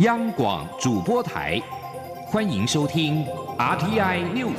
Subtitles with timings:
[0.00, 1.58] 央广主播台，
[2.26, 3.24] 欢迎收听
[3.56, 4.52] RTI News。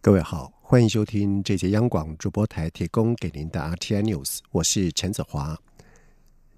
[0.00, 5.56] 各位好，欢迎收听这节央广主播台提供给您的 RTI News，我是陈子华。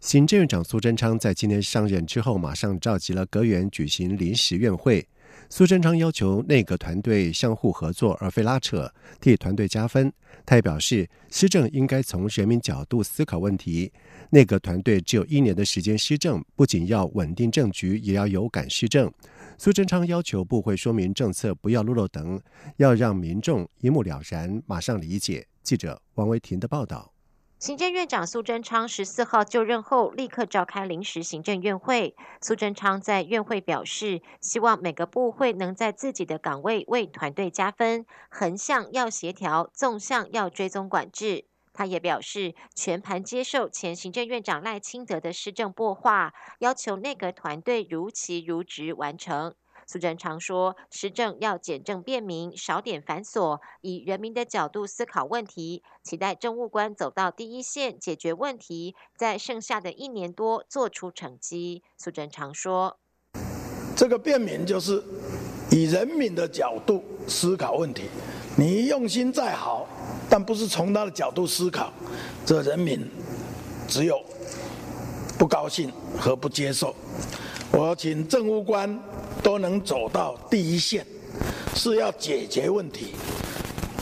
[0.01, 5.07] 行政院长苏贞昌在今天上任之后，马上召集了阁员举行临时院会。
[5.49, 10.13] 苏贞昌要求内阁团队相互合作，而非拉扯，替团队加分。
[10.47, 13.93] 他也表示，施政应该从人民角度思考问题。
[14.31, 19.13] 内阁团队只有一年的时间施政，不仅要稳定政局，也要有感施政。
[19.59, 22.41] 苏贞昌要求部会说明政策，不要落漏等，
[22.79, 25.47] 要让民众一目了然，马上理解。
[25.63, 27.12] 记者王维婷的报道。
[27.63, 32.17] 行政院长苏贞昌十四号就任后，立刻召开临时行政院会。
[32.41, 41.45] 苏贞昌在院会表示，希望每个部会能在自己的岗位为团队加分，横向要协调，纵向要追踪管制。
[41.73, 49.55] 他也表示，全盘接受前行政院长赖清德的施政擘画，要求内阁团队如期如职完成。
[49.87, 62.99] 苏贞昌说：“施政要简政便民，少点繁琐，以人民的角度思考问题，期待政务官走到第一线解决问题，在剩下的一年多做出成绩。”苏贞昌说
[63.97, 65.03] ：“这个便民就是
[65.71, 68.05] 以人民的角度思考问题，
[68.57, 69.87] 你用心再好，
[70.31, 71.93] 但不是从他的角度思考，
[72.47, 73.07] 这人民
[73.89, 74.19] 只有
[75.39, 76.95] 不高兴和不接受。
[77.73, 78.99] 我请政务官。”
[79.43, 81.05] 都能走到第一线，
[81.75, 83.13] 是要解决问题，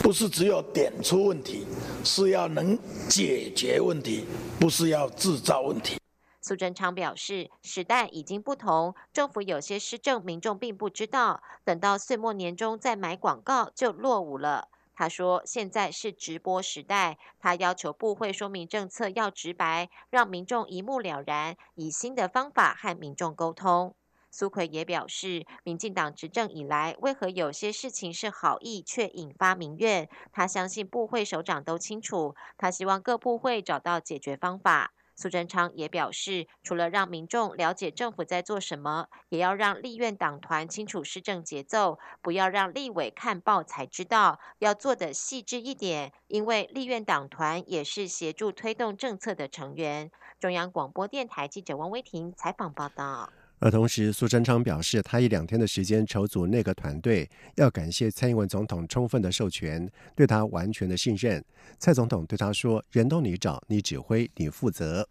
[0.03, 1.65] 不是只有点出问题，
[2.03, 2.77] 是要能
[3.09, 4.23] 解决问题，
[4.59, 5.97] 不是要制造问题。
[6.43, 14.67] 苏贞昌表示，时代已经不同，政府有些施政民众并不知道，等到岁末年终再买广告就落伍了。
[15.01, 23.95] 他说，现在是直播时代，他要求部会说明政策要直白，让民众一目了然，以新的方法和民众沟通。
[24.29, 30.07] 苏奎也表示，民进党执政以来，为何有些事情是好意却引发民怨？
[30.31, 34.93] 他相信部会首长都清楚，他希望各部会找到解决方法。
[35.15, 50.09] 苏贞昌也表示，除了让民众了解政府在做什么，也要让立院党团清楚施政节奏，不要让立委看报才知道，要做的细致一点，因为立院党团也是协助推动政策的成员。
[50.39, 53.31] 中央广播电台记者王威婷采访报道。
[53.61, 61.45] 而同时，苏贞昌表示，他以两天的时间筹组内阁团队，要感谢蔡英文总统充分的授权，对他完全的信任。
[61.77, 65.07] 蔡总统对他说：“人都你找，你指挥，你负责。”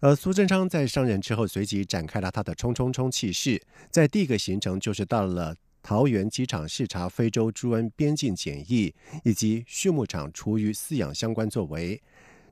[0.00, 3.60] 而苏贞昌在上任之后，随即展开了他的冲冲冲气势，
[3.90, 12.02] 在第一个行程就是到了桃园机场视察非洲猪瘟边境检疫以及畜牧场厨余饲养相关作为。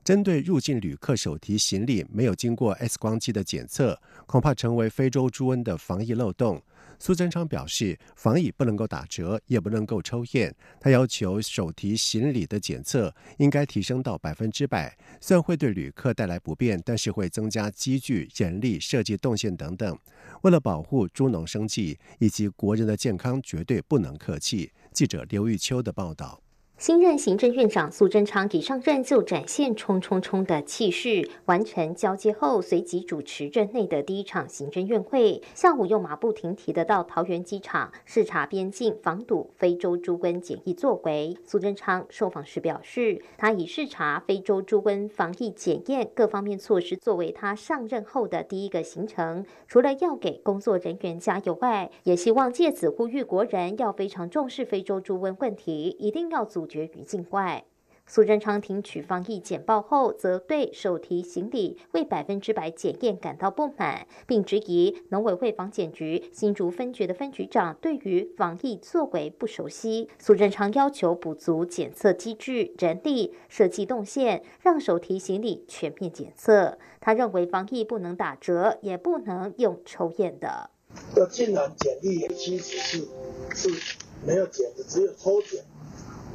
[0.05, 6.61] 针对入境旅客手提行李没有经过 X 光机的检测，恐怕成为非洲猪瘟的防疫漏洞。
[6.99, 10.55] 苏贞昌表示，防疫不能够打折，也不能够抽验。
[10.79, 14.95] 他要求手提行李的检测应该提升到百分之百。
[15.19, 19.97] 虽然会对旅客带来不便，但是会增加机具、人力、设计动线等等。
[20.43, 24.71] 为了保护猪农生计以及国人的健康，绝对不能客气。
[24.93, 26.44] 记者刘玉秋的报道。
[26.77, 35.41] 新任行政院长苏贞昌一上任就展现冲冲冲的气势，完成交接后，随即主持任内的第一场行政院会。
[35.53, 41.37] 下午又马不停蹄的到桃园机场视察边境防堵非洲猪瘟检疫作为。
[41.45, 49.45] 苏贞昌受访时表示，他以视察非洲猪瘟防疫检验各方面措施作为他上任后的第一个行程。
[49.69, 56.64] 除了要给工作人员加油外，也希望借此呼吁国人要非常重视非洲猪瘟问题，一定要阻。
[56.65, 57.65] 绝于境外。
[58.07, 70.07] 苏贞昌听取防疫简报后，则对手提行李未百分之百检验感到不满，并质疑农委会防检局新竹分局的分局长对于防疫作为不熟悉。
[70.19, 76.77] 苏贞昌要求补足检测机制、人力、设计动线，让手提行李全面检测。
[77.01, 80.69] 他认为防疫不能打折，也不能用抽验的。
[81.15, 83.07] 要竟然检疫其实是
[83.55, 85.63] 是没有检的，只有抽检。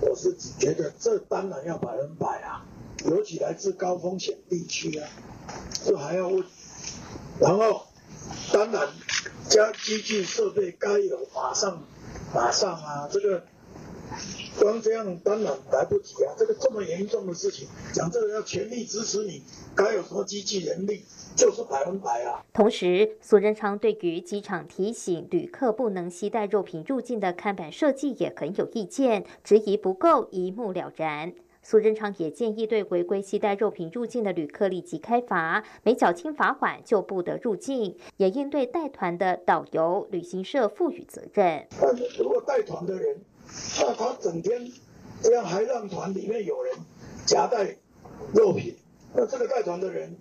[0.01, 2.65] 我是只觉得这当然要百分百啊，
[3.05, 5.09] 尤其来自高风险地区啊，
[5.85, 6.45] 这还要问。
[7.39, 7.87] 然后，
[8.53, 8.89] 当然
[9.49, 11.83] 加机器设备该有马上
[12.35, 13.45] 马上啊，这个
[14.59, 16.35] 光这样当然来不及啊！
[16.37, 19.43] 这个这么严重的事情，讲这个要全力支持你，
[19.75, 21.05] 该有什么机器人力，
[21.35, 22.45] 就是百分百啊。
[22.53, 31.33] 同时，苏贞昌对于机场提醒旅客不能携带肉品入境的看板设计也很有意见，质疑不够，一目了然。
[31.63, 41.67] 苏贞昌也建议对违规携带肉品入境的旅客立即开罚，没缴清罚款就不得入境，也应对带团的导游、旅行社负予责任。
[42.19, 43.21] 如果带团的人，
[43.79, 44.71] 那他整天
[45.23, 46.75] 这样还让团里面有人
[47.27, 47.77] 夹带
[48.35, 48.77] 肉品，
[49.15, 50.17] 那这个带团的人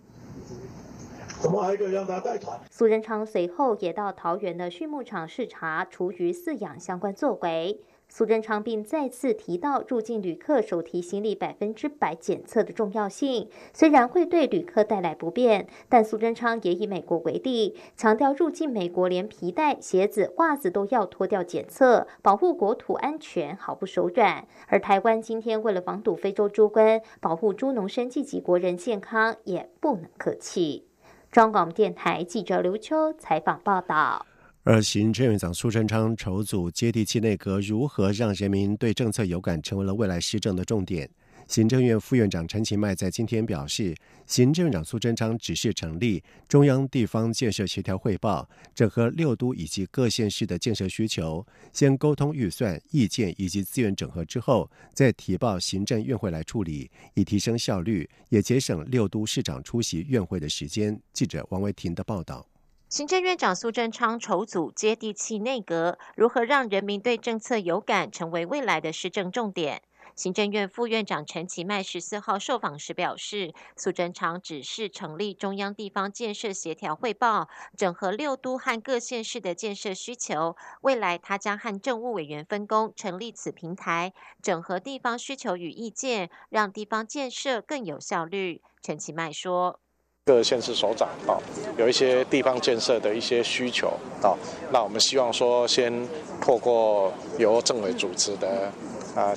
[1.42, 2.60] 怎么还可以让他带团？
[2.70, 7.82] 苏仁昌随后也到桃园的畜牧场视察厨余饲养相关作为。
[8.12, 24.48] 苏贞昌并再次提到入境旅客手提行李百分之百检测的重要性，虽然会对旅客带来不便，但苏贞昌也以美国为例，强调入境美国连皮带、鞋子、袜子都要脱掉检测，保护国土安全毫不手软。
[24.68, 30.88] 而台湾今天为了防堵非洲猪瘟，保护猪农生计及国人健康，也不能客气。
[31.32, 34.26] 中广电台记者刘秋采访报道。
[34.64, 41.10] 而行政院长苏贞昌筹组接地气内阁，如何让人民对政策有感，成为了未来施政的重点。
[41.48, 43.96] 行政院副院长陈其迈在今天表示，
[44.28, 61.02] 行政院长苏贞昌指示成立中央地方建设协调汇报，整合六都以及各县市的建设需求，先沟通预算、意见以及资源整合之后，再提报行政院会来处理，以提升效率，也节省六都市长出席院会的时间。
[61.14, 62.49] 记者王维婷的报道。
[62.90, 69.84] 行政院长苏贞昌筹组接地气内阁，如何让人民对政策有感，成为未来的施政重点。
[70.16, 77.48] 行政院副院长陈其迈十四号受访时表示，苏贞昌指示成立中央地方建设协调汇报，
[77.78, 80.56] 整合六都和各县市的建设需求。
[80.82, 88.64] 未来他将和政务委员分工，成立此平台，整合地方需求与意见，让地方建设更有效率。
[88.82, 89.80] 陈其迈说。
[90.30, 91.34] 各县市首长啊，
[91.76, 93.92] 有一些地方建设的一些需求
[94.22, 94.38] 啊，
[94.72, 95.92] 那我们希望说，先
[96.40, 98.72] 透过由政委主持的
[99.16, 99.34] 啊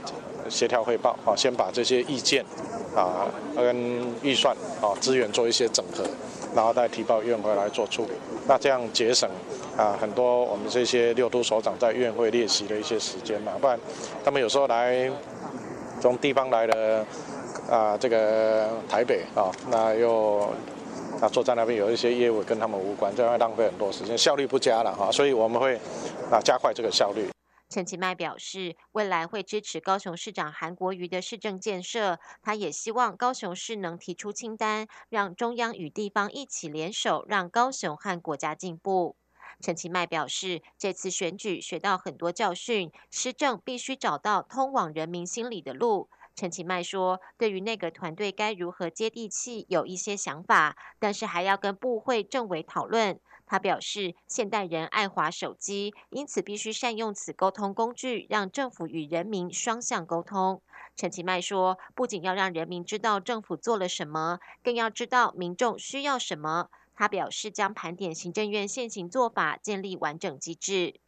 [0.51, 2.45] 协调汇报啊，先把这些意见
[2.95, 3.25] 啊
[3.57, 3.75] 跟
[4.21, 6.05] 预算啊资源做一些整合，
[6.55, 8.11] 然后再提报院会来做处理。
[8.47, 9.27] 那这样节省
[9.79, 13.81] 啊很多我们这些六都首长在院会列席的一些时间嘛，不然
[14.23, 15.11] 他们有时候来
[16.03, 17.03] 从地方来的
[17.71, 20.47] 啊这个台北啊，那又。
[21.21, 25.11] 那坐在那边有一些业务跟他们无关，这样浪费很多时间，效率不佳了哈。
[25.13, 25.77] 所以我们会
[26.31, 27.29] 啊加快这个效率。
[27.69, 32.19] 陈其迈表示，未来会支持高雄市长韩国瑜的市政建设。
[32.43, 39.17] 他也希望高雄市能提出清单，让中央与地方一起联手，让高雄和国家进步。
[39.61, 46.11] 陈其迈表示，这次选举学到很多教训，施政必须找到通往人民心里的路。
[46.35, 60.63] 陈其迈说：“对于那个团队该如何接地气，有一些想法，但是还要跟部会政委讨论。”他表示：“现代人爱滑手机，因此必须善用此沟通工具，让政府与人民双向沟通。”
[60.97, 71.01] 陈其迈说：“不仅要让人民知道政府做了什么，更要知道民众需要什么。”他表示将盘点行政院现行做法，建立完整机制。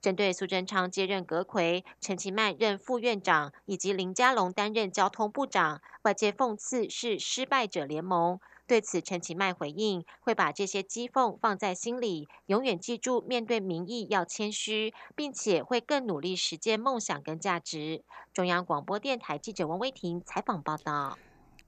[0.00, 8.38] 针对苏贞昌接任阁魁，陈其迈任副院长，以及林佳龙担任交通部长，外界讽刺是失败者联盟。
[8.66, 18.02] 对此，陈其迈回应会把这些讥讽放在心里，永远记住面对民意要谦虚，并且会更努力实践梦想跟价值。
[18.30, 21.18] 中央广播电台记者王威婷采访报道。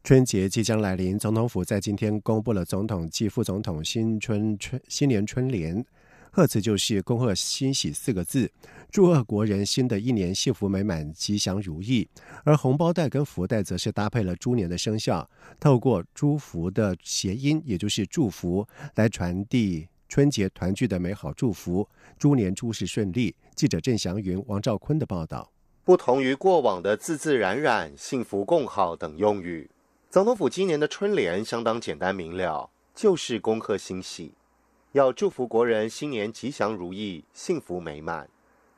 [0.04, 5.82] 春节即将来临，总统府在今天公布了总统暨副总统新春春新年春联。
[6.32, 8.50] 贺词就是“恭贺新喜”四个字，
[8.90, 12.08] 祝贺国人新的一年幸福美满、吉祥如意。
[12.44, 21.88] 而红包袋跟福袋则是搭配了猪年的生肖，透过祝福的谐音，也就是祝福，来传递春节团聚的美好祝福。
[22.16, 23.34] 猪年诸事顺利。
[23.56, 25.50] 记者郑祥云、王兆坤的报道。
[25.84, 29.68] 不同于过往的自自然然、幸福共好等用语，
[30.08, 34.32] 总统府今年的春联相当简单明了，就是恭贺新喜。
[34.92, 38.28] 要祝福国人新年吉祥如意、幸福美满。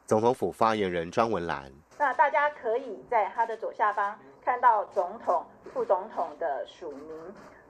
[0.05, 5.43] 总统府发言人张文兰：那大家可以在他的左下方看到总统、
[5.73, 7.09] 副总统的署名。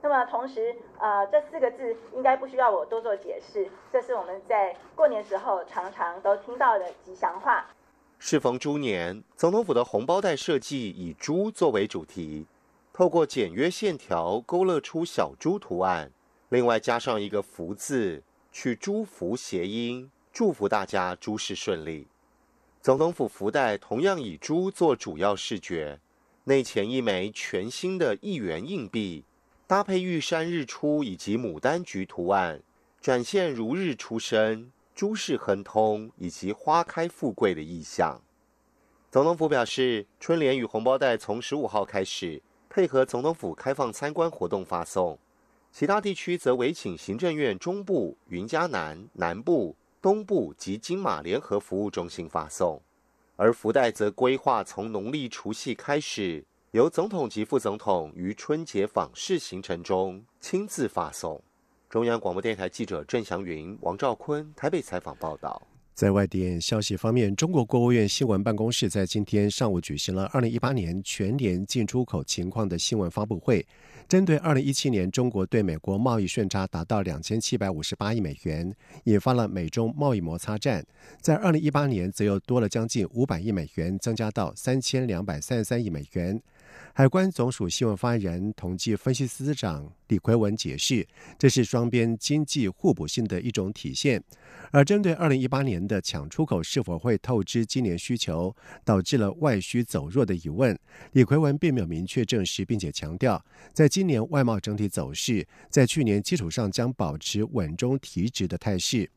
[0.01, 7.65] 那么同时，呃，这四个字应该不需要我多做解释，这是我们在过年时候常常都听到的吉祥话。
[8.19, 12.49] 适逢猪年，总统府的红包袋设计以猪作为主题，
[12.93, 16.11] 透过简约线条勾勒出小猪图案，
[16.49, 18.21] 另外加上一个福字。
[18.53, 22.07] 取诸福谐音，祝福大家诸事顺利。
[22.83, 25.99] 总统府福袋同样以猪做主要视觉，
[26.45, 29.25] 内嵌一枚全新的一元硬币，
[29.67, 32.63] 搭配玉山日出以及牡丹菊图案，
[33.01, 38.21] 展现如日初升、诸事亨通以及花开富贵的意象。
[39.11, 45.19] 总统府表示，春联与红包袋从十五号开始，配合总统府开放参观活动发送，
[45.73, 49.75] 其他地区则委请行政院中部、云嘉南、南部。
[50.03, 52.83] 东部及金马联合服务中心发送，
[53.37, 61.41] 而福袋则规划从农历除夕开始，由总统及副总统于春节访视行程中亲自发送。
[61.89, 65.63] 中央广播电台记者郑祥云、王兆坤台北采访报道。
[65.95, 73.65] 在外电消息方面，中国国务院新闻办公室在今天上午举行了二零一八年全年进出口情况的新闻发布会。
[74.09, 80.85] 针对二零一七年中国对美国贸易顺差达到两千七百五十八亿美元，引发了美中贸易摩擦战。
[81.21, 86.41] 在二零一八年，则又多了将近五百亿美元，增加到三千两百三十三亿美元。
[86.95, 91.07] 海关总署新闻发言人、统计分析司长李奎文解释，
[91.39, 94.23] 这是双边经济互补性的一种体现。
[94.71, 100.79] 而针对二零一八年的抢出口是否会透支今年需求，导致了外需走弱的疑问，
[101.13, 109.09] 李奎文并没有明确证实，并且强调，在今年外贸整体走势在去年基础上将保持稳中提值的态势。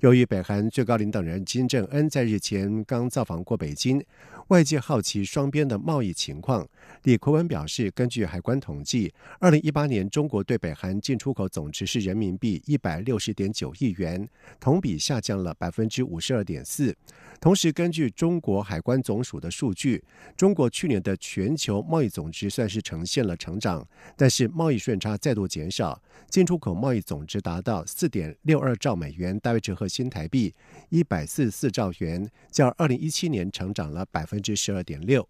[0.00, 4.04] 由于北韩最高领导人金正恩在日前刚造访过北京。
[4.48, 6.68] 外界好奇双边的贸易情况，
[7.04, 14.28] 李奎文表示，根据海关统计，二零一八年中国对北韩进出口总值是人民币一百六十点九亿元，
[14.60, 16.94] 同比下降了百分之五十二点四。
[17.40, 20.02] 同时，根据中国海关总署的数据，
[20.36, 23.86] 中国去年的全球贸易总值算是呈现了成长，
[24.16, 30.54] 但是贸易顺差再度减少，进出口贸易总值达到四点六二兆美元，大约折合新台币
[30.90, 35.28] 一百四十四兆元，较二零一七年成长了百分百分之十二点六。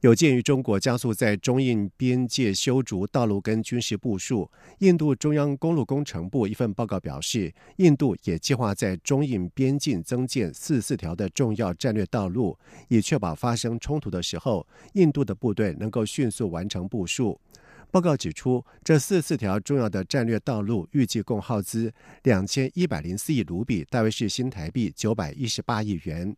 [0.00, 4.48] 有鉴于中国加速在中印边界修筑道路跟军事部署，
[4.80, 12.56] 印度中央公路工程部一份报告表示，印度也计划在中印边境增建四四条的重要战略道路，
[12.88, 17.40] 以确保发生冲突的时候，印度的部队能够迅速完成部署。
[17.90, 21.90] 报告指出，这四四条重要的战略道路预计共耗资
[22.24, 26.36] 两千一百零四亿卢比，大约是新台币九百一十八亿元，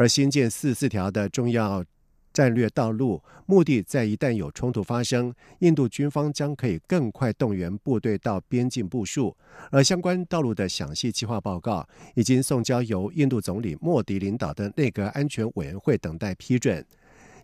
[0.00, 1.84] 而新建四四条的重要。
[2.32, 9.36] 战略道路目的在一旦有冲突发生，印度军方将可以更快动员部队到边境部署。
[9.70, 16.86] 而相关道路的详细计划报告已经送交由印度总理莫迪领导的内阁安全委员会等待批准。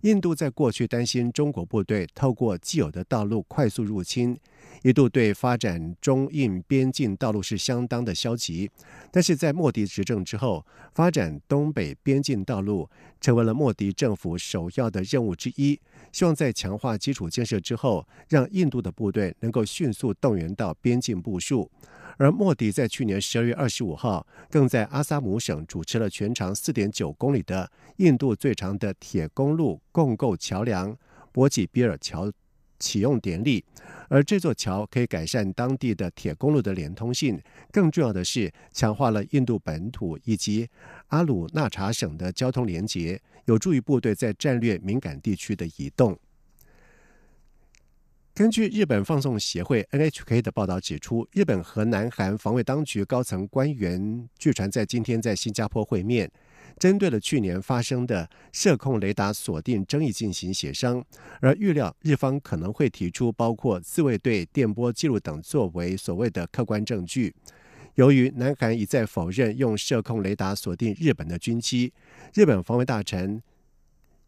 [0.06, 4.38] 印度在过去担心中国部队透过既有的道路快速入侵。
[4.84, 8.70] 一度对发展中印边境道路是相当的消极，
[9.10, 12.88] 但是在莫迪执政之后，发展东北边境道路
[13.20, 15.80] 成为了莫迪政府首要的任务之一。
[16.16, 21.70] 希望在强化基础建设之后，让印度的部队能够迅速动员到边境部署。
[22.16, 30.96] 而莫迪在去年十二月二十五号，更在阿萨姆省主持了全长四点九公里的印度最长的铁公路共构桥梁——
[31.32, 32.32] 博吉比尔桥。
[32.78, 33.64] 启用典礼，
[34.10, 37.40] 而这座桥可以改善当地的铁公路的连通性，
[37.72, 40.68] 更重要的是强化了印度本土以及
[41.06, 46.16] 阿鲁纳查省的交通连接，有助于部队在战略敏感地区的移动。
[48.34, 56.30] 根据日本放送协会 NHK 的报道指出，日本和南韩防卫当局高层官员据传在今天在新加坡会面。
[56.78, 61.02] 针对了去年发生的射控雷达锁定争议进行协商，
[61.40, 67.34] 而预料日方可能会提出包括自卫队电波记录等作为所谓的客观证据。
[67.96, 71.92] 由于南韩一再否认用射控雷达锁定日本的军机，
[72.34, 73.42] 日本防卫大臣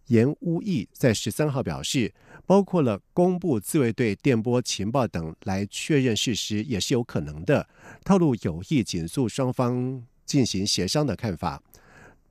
[0.06, 2.14] 岩屋义在十三号表示，
[2.46, 7.68] 包括了公布自卫队电波情报等来确认事实也是有可能的，
[8.04, 11.62] 透露有意紧促双方进行协商的看法。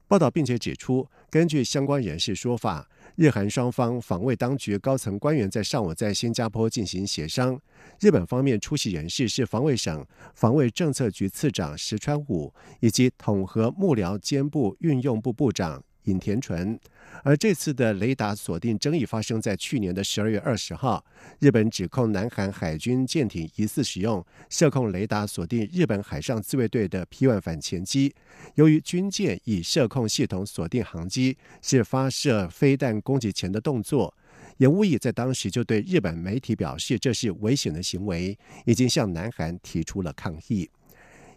[0.07, 7.59] 报道并且指出，根据相关人士说法，日韩双方防卫当局高层官员在上午在新加坡进行协商。
[7.99, 10.05] 日本方面出席人士是防卫省
[10.35, 16.77] 防卫政策局次长石川武，以及统合幕僚监部运用部部长尹田纯。
[17.23, 21.03] 而这次的雷达锁定争议发生在去年的十二月二十号，
[21.39, 28.13] 日本指控南韩海军舰艇疑似使用射控雷达锁定日本海上自卫队的 P-1 反潜机。
[28.55, 34.13] 由于军舰以射控系统锁定航机是发射飞弹攻击前的动作，
[34.57, 40.69] 严无义在当时就对日本媒体表示这是危险的行为，已经向南韩提出了抗议。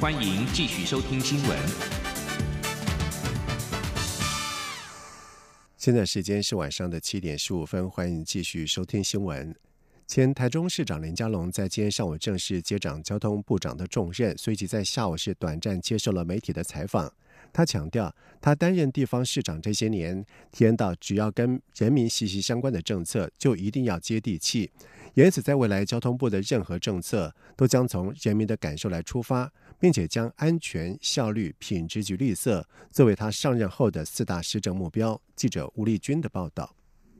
[0.00, 1.58] 欢迎继续收听新闻。
[5.76, 9.52] 现在时间是晚上的七点十五分，欢迎继续收听新闻。
[10.06, 17.12] 前台中市长林佳龙在今天上午正式接掌交通部长的重任，随即在下午是短暂接受了媒体的采访。
[17.52, 24.70] 他强调，他担任地方市长这些年，体验到只要跟人民息息相关的政策，就一定要接地气。
[25.14, 35.20] 因此，在未来交通部的任何政策，都将从人民的感受来出发，并且将安全、效率、品质及绿色作为他上任后的四大施政目标。
[35.36, 36.77] 记者吴丽君的报道。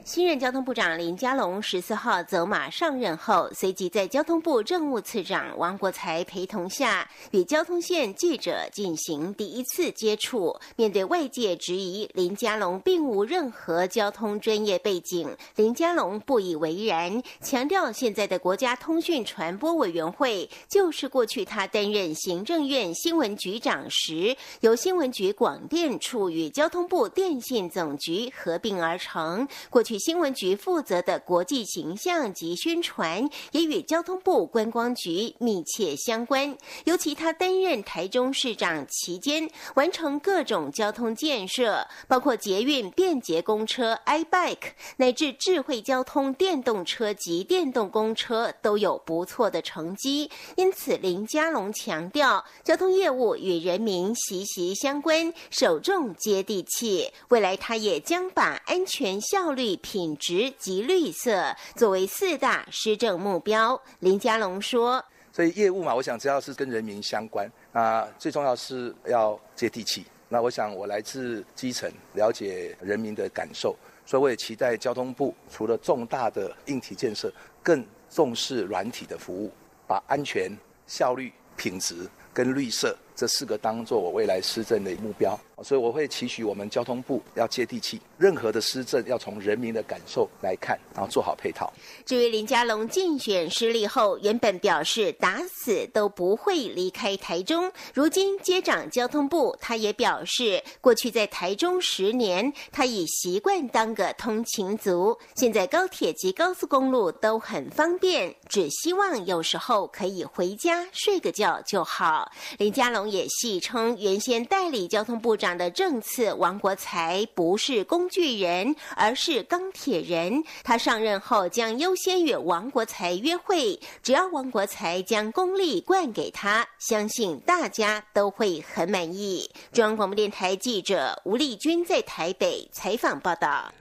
[0.08, 10.58] 新任交通部长林佳龙十四号走马上任后，随即在交通部政务次长王国才陪同下，与交通线记者进行第一次接触。
[10.76, 29.46] 面对外界质疑林佳龙并无任何交通专业背景，林佳龙不以为然，强调现在的国家通讯传播委员会就是过去他担任行政院新闻局长时，由新闻局广电处与交通部电信总局合并而成。
[29.68, 29.97] 过去。
[29.98, 36.56] 新闻局负责的国际形象及宣传，也与交通部观光局密切相关。
[36.84, 50.30] 尤其他担任台中市长期间，完成各种交通建设，包括捷运、便捷公车、iBike，乃至智慧交通、电动车及电动公车，都有不错的成绩。
[50.56, 57.10] 因此，林佳龙强调，交通业务与人民息息相关，首重接地气。
[57.28, 59.76] 未来，他也将把安全、效率。
[59.88, 65.02] 品质及绿色作为四大施政目标，林佳龙说
[65.32, 70.04] ：“所以业务嘛，我想只要是跟人民相关啊，最重要是要接地气。
[70.28, 77.32] 那我想我来自基层，了解人民的感受，所以我也期待交通部除了重大的硬体建设，
[77.62, 79.50] 更重视软体的服务，
[79.86, 80.54] 把安全、
[80.86, 91.72] 效率、品质跟绿色。”这四个当做我未来施政的目标，所以我会期许我们交通部要接地气，任何的施政要从人民的感受来看，然后做好配套。
[92.06, 112.30] 至于林佳龙竞选失利后，原本表示打死都不会离开台中，如今接掌交通部，他也表示过去在台中十年，他已习惯当个通勤族，现在高铁及高速公路都很方便，只希望有时候可以回家睡个觉就好。
[112.58, 113.07] 林佳龙。
[113.10, 120.42] 也戏称，原先代理交通部长的政次王国才不是工具人，而是钢铁人。
[120.62, 129.50] 他上任后将优先与王国才约会，只要王国才将功力灌给他，相信大家都会很满意。
[129.72, 133.72] 中央广播电台记者吴丽君在台北采访报道。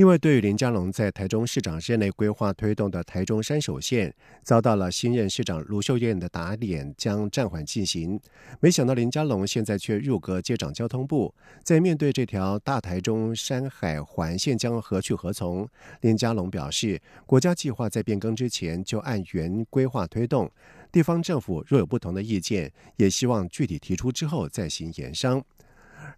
[0.00, 8.18] 另外，对于林佳龙在台中市长任内规划推动的台中山手线，遭到了新任市长卢秀燕的打脸，将暂缓进行。
[8.60, 15.68] 没想到林佳龙现在却入阁接掌交通部，在面对这条大台中山海环线将何去何从，
[16.00, 20.50] 林佳龙表示，国家计划在变更之前就按原规划推动，
[20.90, 25.44] 地方政府若有不同的意见，也希望具体提出之后再行研商。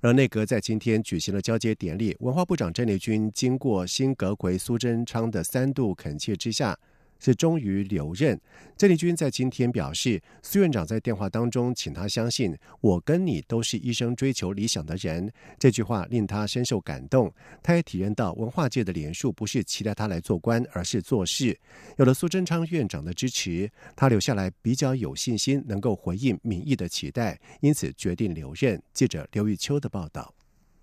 [0.03, 6.77] 而内阁在今天举行了交接典礼，文化部长郑丽君经过新阁魁苏贞昌的三度恳切之下。
[7.23, 8.39] 是终于留任。
[8.77, 15.33] 郑丽君在今天表示，苏院长在电话当中请他相信，我跟你都是一生追求理想的人。
[15.57, 17.33] 这句话令他深受感动。
[17.63, 21.57] 他也体验到文化界的连数不是期待他来做官，而是做事。
[21.97, 28.83] 有了苏贞昌院长的支持，他留下来比较有信心，能够回应民意的期待，因此决定留任。
[28.93, 30.35] 记者刘玉秋的报道。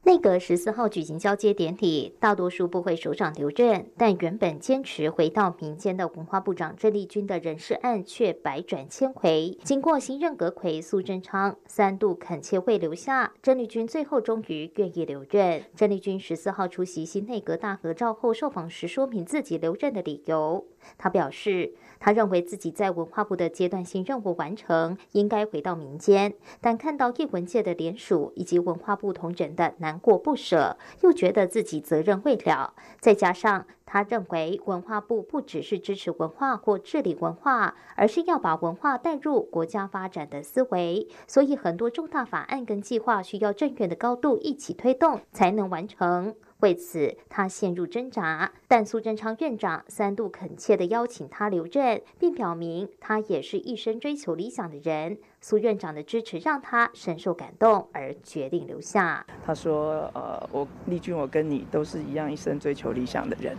[0.09, 9.55] 内阁十四号举行交接典礼，大多数部会首长留任，但原本坚持回到民间的文化部长郑丽君的人事案却百转千回。
[9.63, 15.61] 经过新任阁魁苏贞昌三度恳切未留下，郑丽君最后终于愿意留任。
[15.75, 20.65] 郑丽君十四号出席新内阁大合照后受访时，说明自己留任的理由。
[20.97, 29.73] 他表示，他认为自己在文化部的阶段性任务完成，应该回到民间，但看到艺文界的联署以及文化部同仁的。
[29.79, 33.65] 难过不舍，又觉得自己责任未了，再加上。
[33.91, 41.07] 他认为，文化部不只是支持文化或治理文化，而是要把文化带入国家发展的思维。
[41.25, 46.35] 所以，很多重大法案跟计划需要政院的高度一起推动，才能完成。
[46.59, 48.51] 为此，他陷入挣扎。
[48.67, 55.17] 但苏贞昌院长三度恳切地邀请他留任，并表明他也是一生追求理想的人。
[55.41, 59.25] 苏院长的支持让他深受感动，而决定留下。
[59.45, 63.55] 他说：“呃，我丽君，我跟你都是一样，一生追求理想的人。”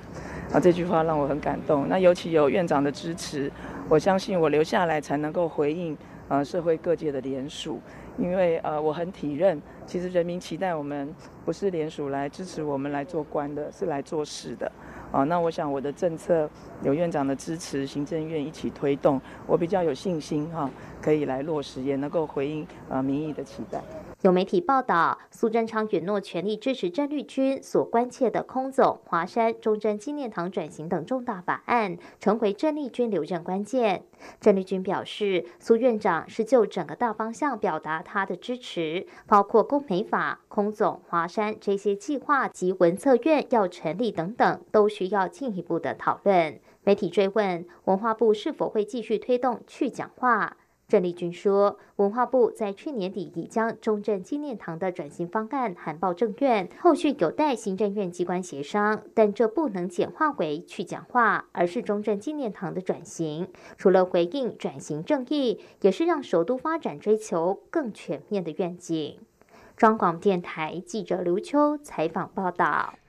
[0.52, 1.88] 啊，这句话让我很感动。
[1.88, 3.50] 那尤其有院长的支持，
[3.88, 5.96] 我相信我留下来才能够回应
[6.28, 7.80] 呃社会各界的联署。
[8.20, 11.12] 因为呃，我很体认，其实人民期待我们
[11.44, 14.70] 不是联署来支持我们来做官的，是来做事的。
[15.11, 16.48] 啊，那我想我的政策
[16.83, 20.70] 有院长的支持，行政院一起推动，我比较有信心哈，
[21.02, 23.80] 可以来落实，也能够回应呃民意的期待。
[24.22, 34.04] 有媒体报道，苏贞昌允诺全力支持郑绿军所关切的空总、华山、中正纪念堂转型等重大法案，成为郑丽君留任关键。
[34.38, 46.61] 郑丽君表示，苏院长是就整个大方向表达他的支持，包括公美法、空总、华山这些计划及文策院要成立等等，都需要进一步的讨论。
[46.85, 50.59] 媒体追问文化部是否会继续推动去讲话。
[50.90, 63.46] 郑丽君说，文化部在去年底已将中正纪念堂的转型方案函报政院，后续有待行政院机关协商，但这不能简化为去讲话，而是中正纪念堂的转型。
[63.79, 69.20] 除了回应转型正义，也是让首都发展追求更全面的愿景。
[69.76, 72.99] 中广电台记者刘秋采访报道。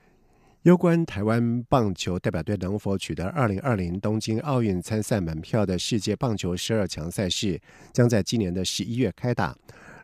[0.62, 7.60] 有关台湾棒球代表队能否取得二零二零东京奥运参赛门票的世界棒球十二强赛事，
[7.92, 9.56] 将在今年的十一月开打。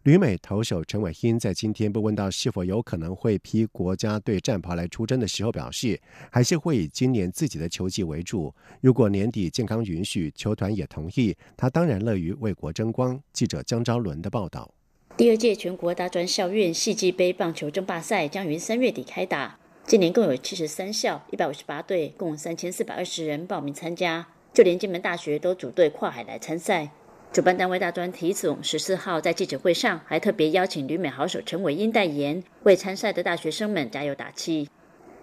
[0.03, 6.01] 旅美投手陈伟英在今天被问到是否有可能会披国家队战袍来出征的时候，表示
[6.33, 8.53] 还是会以今年自己的球技为主。
[8.81, 13.21] 如果年底健康允许，球团也同意，他当然乐于为国争光。
[13.33, 14.75] 记者江昭伦的报道。
[15.17, 19.57] 第二届全国大专校院戏剧杯棒球争霸赛将于三月底开打。
[19.89, 24.27] 今年共有七十三校、一百五十八队，共三千四百二十人报名参加。
[24.53, 26.91] 就连金门大学都组队跨海来参赛。
[27.33, 34.69] 主办单位大专体总十四号在记者会上还特别邀请旅美好手陈伟英代言，为参赛的大学生们加油打气。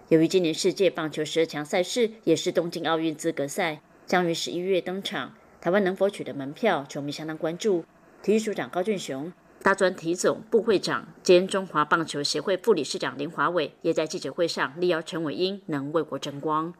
[0.08, 7.86] 由于今年世界棒球十二强赛事也是东京奥运资格赛，将于十一月登场，台湾能否取得门票，球迷相当关注。
[8.24, 9.32] 体育署长高俊雄。
[9.66, 16.72] 大专体总部会长兼中华棒球协会副理事长林华伟也在记者会上力邀陈伟英能为国争光。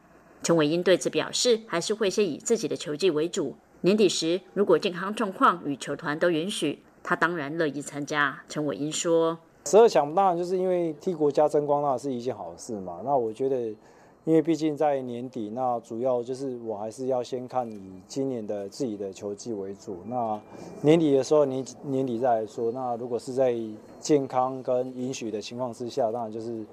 [0.44, 3.56] 陈伟英对此表示，还是会先以自己的球技为主。
[3.80, 8.40] 年底时，如果健康状况与球团都允许，他当然乐意参加。
[8.48, 13.00] 陈伟英说：“十二强当然就是因为替国家争光，那是一件好事嘛。
[13.04, 13.74] 那我觉得。”
[14.26, 19.98] 因为毕竟在年底，那主要就是我还是要先看以今年的自己的球技为主。
[20.04, 20.38] 那
[20.82, 22.72] 年底的时候，年年底再来说。
[22.72, 23.54] 那如果是在
[24.00, 26.66] 健康跟允许的情况之下，当然就是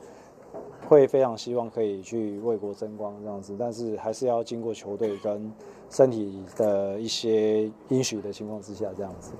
[0.88, 3.56] 会非常希望可以去为国争光这样子。
[3.60, 5.54] 但是还是要经过球队跟
[5.92, 9.32] 身体的一些允许的情况之下这样子。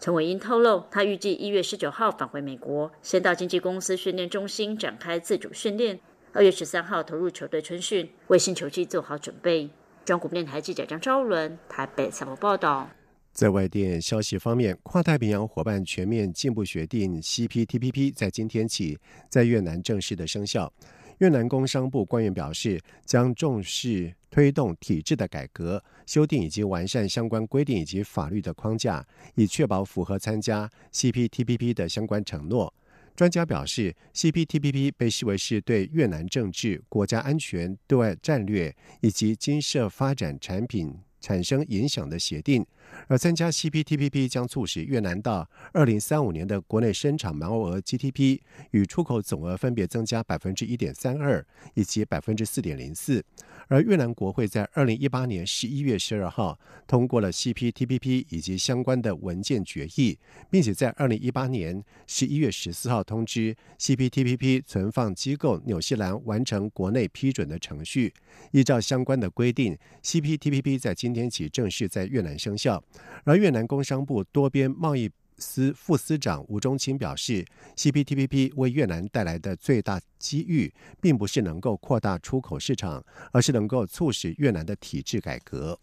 [0.00, 6.00] 陈伟英透露，他预计一月十九号返回美国，先到经纪公司训练中心展开自主训练。
[6.32, 9.68] 二月十三号投入球队春训，为新球季做好准备。
[10.04, 12.88] 中国电台记者张昭伦台北采访报道。
[13.32, 18.96] 在外电消息方面，跨太平洋伙伴全面进步协定 （CPTPP） 在今天起
[19.28, 20.72] 在越南正式的生效。
[21.18, 32.72] 越南工商部官员表示，将重视推动体制的改革、修订以及完善相关规定以及法律的框架，以确保符合参加 CPTPP 的相关承诺。
[33.20, 42.64] 专家表示，CPTPP 被视为是对越南政治、国家安全、对外战略以及经社发展产品产生影响的协定。
[43.06, 48.40] 而参加 CPTPP 将促使越南到二零三五年的国内生产毛额 GDP
[48.72, 53.24] 与出口总额分别增加百分之一点三二以及百分之四点零四。
[53.68, 60.18] 而越南国会在二零一八年十一月十二号通过了 CPTPP 以及相关的文件决议，
[60.50, 68.12] 并且在二零一八年十一月十四号通知 CPTPP 存放机构纽西兰完成国内批准的程序。
[68.50, 72.82] 依照相关的规定，CPTPP 在今今天起正式在越南生效。
[73.24, 77.44] 而越南工商部多边贸易司副司长吴忠清表示
[77.76, 85.78] ，CPTPP 为越南带来的最大机遇，并不是能够扩大出口市场，而是能够促使越南的体制改革。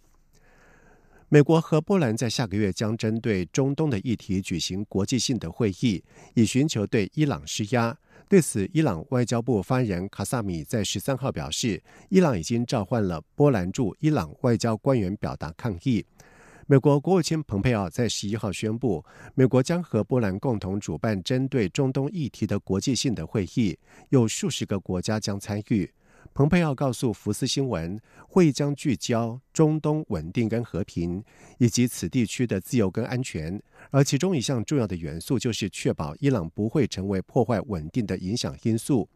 [1.30, 6.02] 美国和波兰在下个月将针对中东的议题举行国际性的会议，
[6.36, 7.98] 以寻求对伊朗施压。
[8.30, 16.06] 对此，伊朗外交部发言人卡萨米在十三号表示，伊朗已经召唤了波兰驻伊朗外交官员表达抗议。
[16.66, 19.04] 美国国务卿蓬佩奥在十一号宣布，
[19.36, 23.78] 美国将和波兰共同主办针对中东议题的国际性的会议，
[24.10, 25.92] 有数十个国家将参与。
[26.34, 31.24] 蓬佩奥告诉福斯新闻，会议将聚焦中东稳定跟和平，
[31.58, 33.60] 以及此地区的自由跟安全。
[33.90, 39.10] 而其中一项重要的元素就是确保伊朗不会成为破坏稳定的影响因素。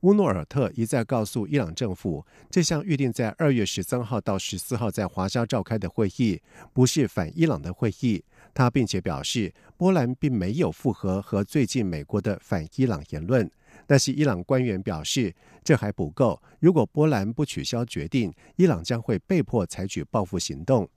[0.00, 6.40] 乌诺尔特一再告诉伊朗政府，这项预定在二月十三号到十四号在华沙召开的会议
[6.72, 8.22] 不是反伊朗的会议。
[8.54, 13.50] 他并且表示，波兰并没有复合和最近美国的反伊朗言论。
[13.86, 16.42] 但是伊朗官员表示，这还不够。
[16.60, 20.88] 如果波兰不取消决定，伊朗将会被迫采取报复行动。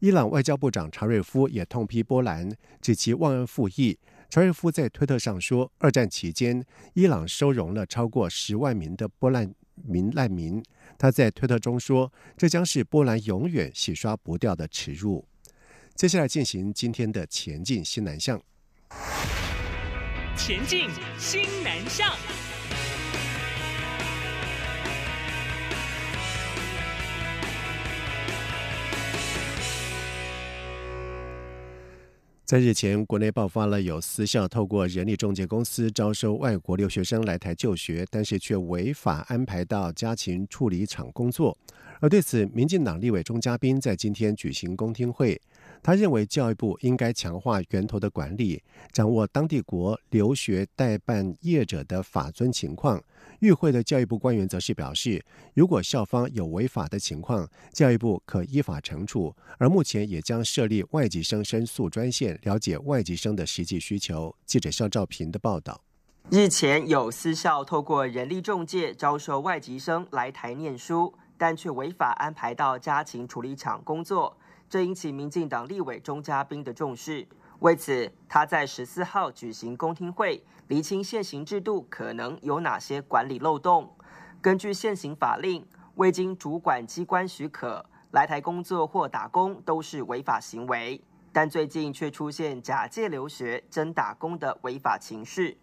[0.00, 3.98] 伊朗外交部长查瑞夫也痛批波兰，指其忘恩负义。
[4.30, 10.62] 查瑞夫在推特上说，二战期间，伊朗收容了超过十万名的波兰民难民。
[10.96, 15.26] 他在推特中说，这将是波兰永远洗刷不掉的耻辱。
[15.94, 18.40] 接下来进行今天的前进新南向。
[20.38, 22.08] 前进新南向。
[32.44, 41.58] 在日前，国内爆发了有私校透过人力中介公司招收外国留学生来台就学，但是却违法安排到家禽处理厂工作。
[42.00, 45.38] 而对此，民进党立委钟嘉宾在今天举行公听会。
[45.82, 48.62] 他认为教育部应该强化源头的管理，
[48.92, 53.02] 掌握当地国留学代办业者的法遵情况。
[53.40, 59.34] 与会的教育部官员则是表示，如果校方有违法的情况，教育部可依法惩处。
[59.58, 64.34] 而目前也将设立外籍生申诉专线，了解外籍生的实际需求。
[64.44, 65.80] 记者肖兆平的报道。
[66.30, 74.36] 日前有私校透过人力中介招收外籍生来台念书，但却违法安排到家禽处理厂工作。
[74.68, 77.26] 这引起民进党立委钟嘉宾的重视，
[77.60, 83.90] 为此他在十四号举行公听会，厘清现行制度可能有哪些管理漏洞。
[84.42, 91.00] 根据现行法令，未经主管机关许可来台工作或打工都是违法行为，
[91.32, 95.56] 但最近却出现假借留学真打工的违法情势。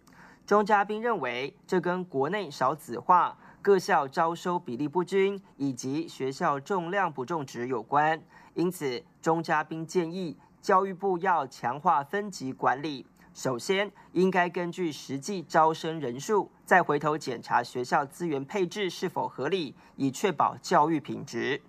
[0.44, 8.20] 钟嘉宾认为，这跟国内少子化、各校招收比例不均以及学校重量不重质有关。
[8.56, 13.04] 因此，钟嘉宾建议教育部要强化分级管理。
[13.34, 21.60] 首先，应该根据实际招生人数，再回头检查学校资源配置是否合理，以确保教育品质。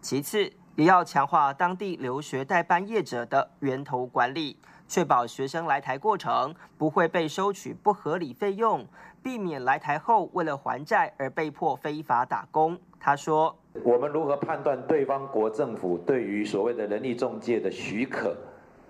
[0.00, 4.56] 其次，也要强化当地留学代办业者的源头管理，
[4.86, 8.86] 确保学生来台过程不会被收取不合理费用，
[9.20, 12.78] 避免来台后为了还债而被迫非法打工。
[13.00, 13.58] 他说。
[13.84, 18.36] 我们如何判断对方国政府对于所谓的人力中介的许可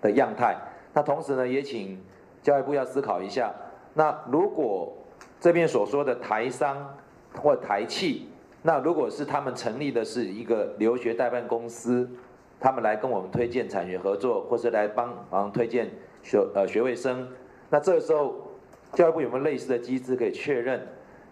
[0.01, 0.57] 的样态？
[0.93, 1.99] 那同时呢，也请
[2.43, 3.53] 教育部要思考一下。
[3.95, 4.93] 那如果
[5.41, 6.97] 这边所说的台商
[7.35, 8.29] 或台企，
[8.63, 12.09] 那如果是他们成立的是一个留学代办公司，
[12.59, 15.89] 他们来跟我们推荐产学合作，或是来帮忙推荐
[16.23, 17.29] 学呃学位生，
[17.71, 18.35] 那这个时候
[18.93, 20.81] 教育部有没有类似的机制可以确认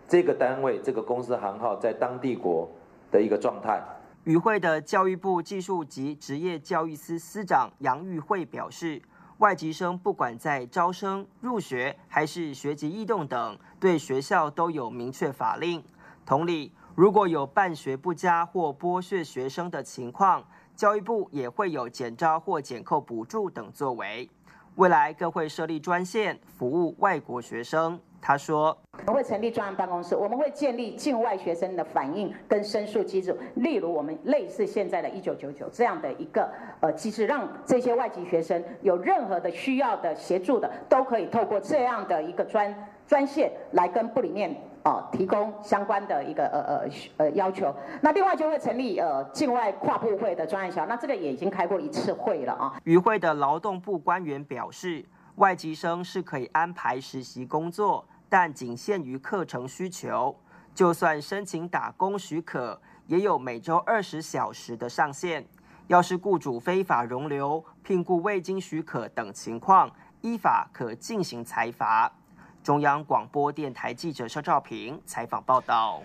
[0.06, 2.68] 这个单位这个公司行号在当地国？
[3.14, 3.80] 的一个状态。
[4.24, 9.00] 与会的教育部技术及职业教育司司长杨玉慧表示，
[9.38, 15.80] 外籍生不管在招生、入学还是学籍异动等，对学校都有明确法令。
[16.26, 20.42] 同理，如果有办学不佳或剥削学生的情况，
[20.74, 24.28] 教育部也会有减招或减扣补助等作为。
[24.76, 28.00] 未来更会设立专线服务外国学生。
[28.26, 28.74] 他说
[29.06, 42.74] ：“我们会成立专案办公室，我们会建立境外学生的反应跟申诉机制，例如我们类似现在的一九九九这样的一个呃机制，让这些外籍学生有任何的需要的协助的，都可以透过这样的一个专
[43.06, 47.74] 专线来跟部里面哦提供相关的一个呃呃呃要求。
[48.00, 55.04] 那另外就会成立呃境外跨部会的专案小，那这个也已经开过一次会了啊。”与会的劳动部官员表示，
[55.36, 58.02] 外籍生是可以安排实习工作。
[58.36, 60.36] 但仅限于课程需求，
[60.74, 65.46] 就算申请打工许可，也有每周二十小时的上限。
[65.86, 69.88] 要是雇主非法容留、聘雇未经许可等情况，
[70.20, 72.12] 依法可进行裁罚。
[72.60, 76.02] 中央广播电台记者肖兆平采访报道。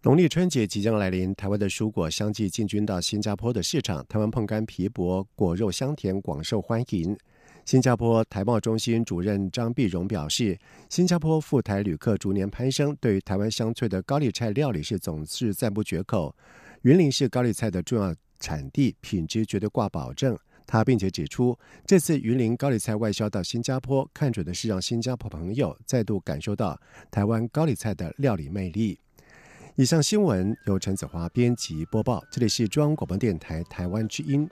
[0.00, 7.14] 农历春节即将来临，台湾的蔬果相继进军到新加坡的市场，台湾碰干皮薄，果肉香甜，广受欢迎。
[7.66, 10.56] 新加坡台贸中心主任张碧荣表示，
[10.88, 16.32] 新加坡赴台旅客逐年攀升，对于台湾香脆的高丽菜料理是总是赞不绝口。
[16.82, 20.38] 云林是高丽菜的重要产地，品质绝对挂保证。
[20.64, 28.96] 他并且指出，这次云林高丽菜外销到新加坡，看准的是让新加坡朋友再度感受到台湾高丽菜的料理魅力。
[29.74, 34.48] 以上新闻由陈子华编辑播报，这里是中央广播电台台湾之音。